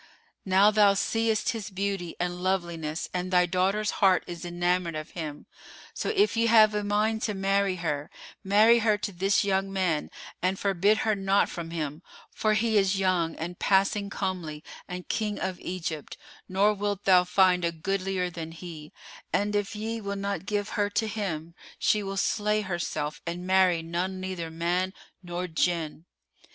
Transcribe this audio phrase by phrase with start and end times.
[0.45, 5.45] Now thou seest his beauty and loveliness, and thy daughter's heart is enamoured of him;
[5.93, 8.09] so if ye have a mind to marry her,
[8.43, 10.09] marry her to this young man
[10.41, 12.01] and forbid her not from him
[12.31, 16.17] for he is young and passing comely and King of Egypt,
[16.49, 18.91] nor wilt thou find a goodlier than he;
[19.31, 23.83] and if ye will not give her to him, she will slay herself and marry
[23.83, 26.05] none neither man nor Jinn.